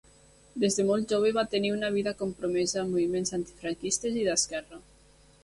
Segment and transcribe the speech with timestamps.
[0.61, 4.83] Des de molt jove va tenir una vida compromesa amb moviments antifranquistes i d'esquerra.